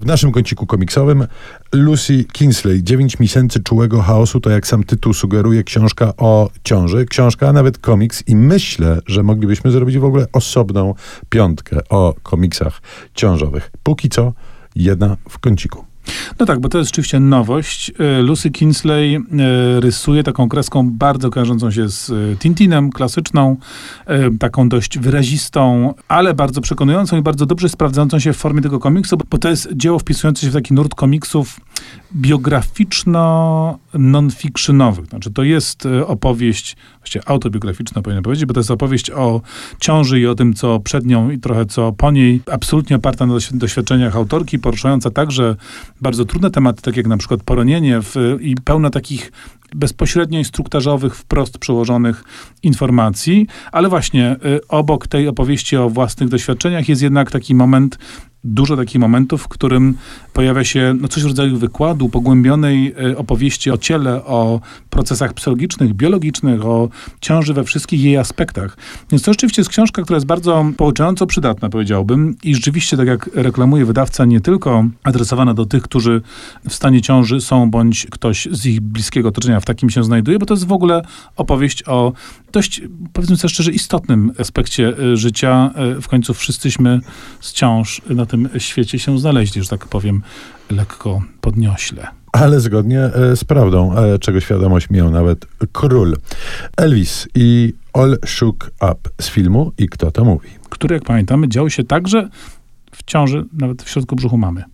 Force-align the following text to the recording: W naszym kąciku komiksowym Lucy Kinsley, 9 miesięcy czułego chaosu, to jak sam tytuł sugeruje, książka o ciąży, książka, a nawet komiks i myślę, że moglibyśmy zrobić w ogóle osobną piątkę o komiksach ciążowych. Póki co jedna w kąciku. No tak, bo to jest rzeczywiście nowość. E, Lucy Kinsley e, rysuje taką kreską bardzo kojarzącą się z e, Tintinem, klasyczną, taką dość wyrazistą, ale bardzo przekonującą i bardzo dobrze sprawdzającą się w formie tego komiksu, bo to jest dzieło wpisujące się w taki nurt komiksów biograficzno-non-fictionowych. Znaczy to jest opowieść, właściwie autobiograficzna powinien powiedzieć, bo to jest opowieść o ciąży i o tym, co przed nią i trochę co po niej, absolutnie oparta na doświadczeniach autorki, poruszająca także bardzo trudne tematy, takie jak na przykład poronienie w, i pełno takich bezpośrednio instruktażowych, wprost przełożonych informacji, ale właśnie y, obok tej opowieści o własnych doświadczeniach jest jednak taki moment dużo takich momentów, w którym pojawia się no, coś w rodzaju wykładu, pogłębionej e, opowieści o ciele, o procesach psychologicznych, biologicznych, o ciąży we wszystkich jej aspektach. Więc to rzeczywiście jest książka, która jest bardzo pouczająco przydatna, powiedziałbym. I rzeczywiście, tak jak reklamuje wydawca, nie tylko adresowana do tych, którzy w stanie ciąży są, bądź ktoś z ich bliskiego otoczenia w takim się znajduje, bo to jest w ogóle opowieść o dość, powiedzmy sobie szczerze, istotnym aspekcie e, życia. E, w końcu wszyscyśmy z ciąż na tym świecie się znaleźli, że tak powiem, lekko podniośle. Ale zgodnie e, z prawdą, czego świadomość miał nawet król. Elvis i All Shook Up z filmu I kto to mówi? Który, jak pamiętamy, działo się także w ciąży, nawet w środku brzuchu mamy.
W 0.00 0.06
naszym 0.06 0.32
kąciku 0.32 0.66
komiksowym 0.66 1.26
Lucy 1.72 2.24
Kinsley, 2.24 2.82
9 2.82 3.18
miesięcy 3.18 3.62
czułego 3.62 4.02
chaosu, 4.02 4.40
to 4.40 4.50
jak 4.50 4.66
sam 4.66 4.84
tytuł 4.84 5.14
sugeruje, 5.14 5.64
książka 5.64 6.12
o 6.16 6.50
ciąży, 6.64 7.06
książka, 7.06 7.48
a 7.48 7.52
nawet 7.52 7.78
komiks 7.78 8.22
i 8.26 8.36
myślę, 8.36 8.98
że 9.06 9.22
moglibyśmy 9.22 9.70
zrobić 9.70 9.98
w 9.98 10.04
ogóle 10.04 10.26
osobną 10.32 10.94
piątkę 11.28 11.80
o 11.88 12.14
komiksach 12.22 12.82
ciążowych. 13.14 13.70
Póki 13.82 14.08
co 14.08 14.32
jedna 14.76 15.16
w 15.28 15.38
kąciku. 15.38 15.89
No 16.38 16.46
tak, 16.46 16.60
bo 16.60 16.68
to 16.68 16.78
jest 16.78 16.90
rzeczywiście 16.90 17.20
nowość. 17.20 17.92
E, 17.98 18.22
Lucy 18.22 18.50
Kinsley 18.50 19.16
e, 19.16 19.20
rysuje 19.80 20.22
taką 20.22 20.48
kreską 20.48 20.90
bardzo 20.90 21.30
kojarzącą 21.30 21.70
się 21.70 21.88
z 21.88 22.10
e, 22.10 22.36
Tintinem, 22.36 22.90
klasyczną, 22.90 23.56
taką 24.38 24.68
dość 24.68 24.98
wyrazistą, 24.98 25.94
ale 26.08 26.34
bardzo 26.34 26.60
przekonującą 26.60 27.18
i 27.18 27.22
bardzo 27.22 27.46
dobrze 27.46 27.68
sprawdzającą 27.68 28.18
się 28.18 28.32
w 28.32 28.36
formie 28.36 28.62
tego 28.62 28.78
komiksu, 28.78 29.16
bo 29.30 29.38
to 29.38 29.48
jest 29.48 29.68
dzieło 29.72 29.98
wpisujące 29.98 30.42
się 30.42 30.50
w 30.50 30.54
taki 30.54 30.74
nurt 30.74 30.94
komiksów 30.94 31.60
biograficzno-non-fictionowych. 32.16 35.06
Znaczy 35.06 35.30
to 35.30 35.42
jest 35.42 35.88
opowieść, 36.06 36.76
właściwie 36.98 37.28
autobiograficzna 37.28 38.02
powinien 38.02 38.22
powiedzieć, 38.22 38.46
bo 38.46 38.54
to 38.54 38.60
jest 38.60 38.70
opowieść 38.70 39.10
o 39.10 39.40
ciąży 39.80 40.20
i 40.20 40.26
o 40.26 40.34
tym, 40.34 40.54
co 40.54 40.80
przed 40.80 41.06
nią 41.06 41.30
i 41.30 41.38
trochę 41.38 41.66
co 41.66 41.92
po 41.92 42.10
niej, 42.10 42.40
absolutnie 42.52 42.96
oparta 42.96 43.26
na 43.26 43.34
doświadczeniach 43.52 44.16
autorki, 44.16 44.58
poruszająca 44.58 45.10
także 45.10 45.56
bardzo 46.00 46.24
trudne 46.24 46.50
tematy, 46.50 46.82
takie 46.82 47.00
jak 47.00 47.06
na 47.06 47.16
przykład 47.16 47.42
poronienie 47.42 48.00
w, 48.02 48.36
i 48.40 48.54
pełno 48.64 48.90
takich 48.90 49.32
bezpośrednio 49.74 50.38
instruktażowych, 50.38 51.16
wprost 51.16 51.58
przełożonych 51.58 52.24
informacji, 52.62 53.46
ale 53.72 53.88
właśnie 53.88 54.36
y, 54.46 54.68
obok 54.68 55.06
tej 55.06 55.28
opowieści 55.28 55.76
o 55.76 55.90
własnych 55.90 56.28
doświadczeniach 56.28 56.88
jest 56.88 57.02
jednak 57.02 57.30
taki 57.30 57.54
moment 57.54 57.98
dużo 58.44 58.76
takich 58.76 59.00
momentów, 59.00 59.42
w 59.42 59.48
którym 59.48 59.94
pojawia 60.32 60.64
się 60.64 60.94
no, 61.00 61.08
coś 61.08 61.22
w 61.22 61.26
rodzaju 61.26 61.56
wykładu, 61.58 62.08
pogłębionej 62.08 62.94
e, 63.12 63.18
opowieści 63.18 63.70
o 63.70 63.78
ciele, 63.78 64.24
o 64.24 64.60
procesach 64.90 65.34
psychologicznych, 65.34 65.94
biologicznych, 65.94 66.66
o 66.66 66.88
ciąży 67.20 67.54
we 67.54 67.64
wszystkich 67.64 68.00
jej 68.00 68.16
aspektach. 68.16 68.76
Więc 69.10 69.22
to 69.22 69.32
rzeczywiście 69.32 69.60
jest 69.60 69.70
książka, 69.70 70.02
która 70.02 70.16
jest 70.16 70.26
bardzo 70.26 70.64
pouczająco 70.76 71.26
przydatna, 71.26 71.68
powiedziałbym. 71.68 72.36
I 72.42 72.54
rzeczywiście, 72.54 72.96
tak 72.96 73.06
jak 73.06 73.30
reklamuje 73.34 73.84
wydawca, 73.84 74.24
nie 74.24 74.40
tylko 74.40 74.84
adresowana 75.02 75.54
do 75.54 75.66
tych, 75.66 75.82
którzy 75.82 76.22
w 76.68 76.74
stanie 76.74 77.00
ciąży 77.00 77.40
są, 77.40 77.70
bądź 77.70 78.06
ktoś 78.10 78.48
z 78.50 78.66
ich 78.66 78.80
bliskiego 78.80 79.28
otoczenia 79.28 79.59
w 79.60 79.64
takim 79.64 79.90
się 79.90 80.04
znajduje, 80.04 80.38
bo 80.38 80.46
to 80.46 80.54
jest 80.54 80.66
w 80.66 80.72
ogóle 80.72 81.02
opowieść 81.36 81.82
o 81.86 82.12
dość, 82.52 82.82
powiedzmy 83.12 83.36
sobie 83.36 83.48
szczerze, 83.48 83.72
istotnym 83.72 84.32
aspekcie 84.38 84.98
e, 84.98 85.16
życia. 85.16 85.70
E, 85.74 86.00
w 86.00 86.08
końcu 86.08 86.34
wszyscyśmy 86.34 87.00
z 87.40 87.52
ciąż 87.52 88.02
na 88.10 88.26
tym 88.26 88.48
świecie 88.58 88.98
się 88.98 89.18
znaleźli, 89.18 89.62
że 89.62 89.68
tak 89.68 89.86
powiem, 89.86 90.22
lekko 90.70 91.22
podniośle. 91.40 92.08
Ale 92.32 92.60
zgodnie 92.60 93.00
e, 93.00 93.36
z 93.36 93.44
prawdą, 93.44 93.94
czego 94.20 94.40
świadomość 94.40 94.90
miał 94.90 95.10
nawet 95.10 95.46
król. 95.72 96.16
Elvis 96.76 97.28
i 97.34 97.72
All 97.92 98.18
Shook 98.26 98.70
Up 98.92 99.10
z 99.20 99.28
filmu 99.30 99.72
I 99.78 99.88
kto 99.88 100.10
to 100.10 100.24
mówi? 100.24 100.48
Który, 100.70 100.94
jak 100.94 101.04
pamiętamy, 101.04 101.48
działo 101.48 101.70
się 101.70 101.84
także 101.84 102.28
w 102.92 103.02
ciąży, 103.04 103.44
nawet 103.52 103.82
w 103.82 103.88
środku 103.88 104.16
brzuchu 104.16 104.38
mamy. 104.38 104.64